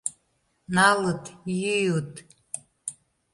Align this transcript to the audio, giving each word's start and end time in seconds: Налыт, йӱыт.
Налыт, 0.75 1.23
йӱыт. 1.61 2.13